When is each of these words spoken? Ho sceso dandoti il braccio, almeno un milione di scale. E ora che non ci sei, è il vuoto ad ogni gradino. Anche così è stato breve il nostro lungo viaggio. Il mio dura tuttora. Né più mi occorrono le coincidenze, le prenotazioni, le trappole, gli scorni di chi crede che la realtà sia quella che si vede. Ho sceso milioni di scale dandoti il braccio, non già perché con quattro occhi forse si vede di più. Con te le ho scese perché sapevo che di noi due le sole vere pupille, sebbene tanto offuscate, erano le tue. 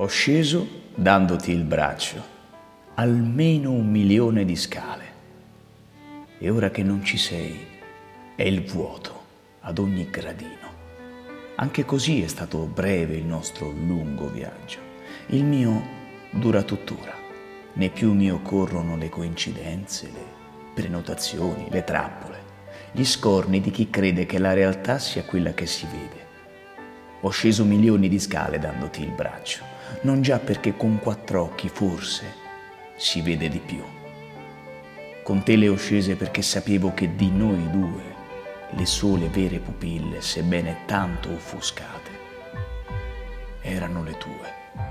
Ho 0.00 0.06
sceso 0.06 0.64
dandoti 0.94 1.50
il 1.50 1.64
braccio, 1.64 2.22
almeno 2.94 3.72
un 3.72 3.90
milione 3.90 4.44
di 4.44 4.54
scale. 4.54 5.04
E 6.38 6.50
ora 6.50 6.70
che 6.70 6.84
non 6.84 7.04
ci 7.04 7.16
sei, 7.16 7.58
è 8.36 8.44
il 8.44 8.62
vuoto 8.62 9.24
ad 9.58 9.80
ogni 9.80 10.08
gradino. 10.08 10.68
Anche 11.56 11.84
così 11.84 12.22
è 12.22 12.28
stato 12.28 12.58
breve 12.58 13.16
il 13.16 13.24
nostro 13.24 13.70
lungo 13.70 14.28
viaggio. 14.28 14.78
Il 15.30 15.42
mio 15.42 15.82
dura 16.30 16.62
tuttora. 16.62 17.14
Né 17.72 17.88
più 17.88 18.12
mi 18.12 18.30
occorrono 18.30 18.96
le 18.96 19.08
coincidenze, 19.08 20.08
le 20.12 20.24
prenotazioni, 20.74 21.66
le 21.70 21.82
trappole, 21.82 22.38
gli 22.92 23.04
scorni 23.04 23.60
di 23.60 23.72
chi 23.72 23.90
crede 23.90 24.26
che 24.26 24.38
la 24.38 24.52
realtà 24.52 25.00
sia 25.00 25.24
quella 25.24 25.54
che 25.54 25.66
si 25.66 25.86
vede. 25.86 26.27
Ho 27.20 27.30
sceso 27.30 27.64
milioni 27.64 28.08
di 28.08 28.20
scale 28.20 28.58
dandoti 28.58 29.02
il 29.02 29.10
braccio, 29.10 29.64
non 30.02 30.22
già 30.22 30.38
perché 30.38 30.76
con 30.76 31.00
quattro 31.00 31.42
occhi 31.42 31.68
forse 31.68 32.32
si 32.96 33.22
vede 33.22 33.48
di 33.48 33.58
più. 33.58 33.82
Con 35.24 35.42
te 35.42 35.56
le 35.56 35.68
ho 35.68 35.76
scese 35.76 36.14
perché 36.14 36.42
sapevo 36.42 36.94
che 36.94 37.14
di 37.16 37.30
noi 37.30 37.70
due 37.70 38.16
le 38.70 38.86
sole 38.86 39.28
vere 39.28 39.58
pupille, 39.58 40.20
sebbene 40.20 40.84
tanto 40.86 41.32
offuscate, 41.32 42.10
erano 43.62 44.02
le 44.02 44.16
tue. 44.18 44.87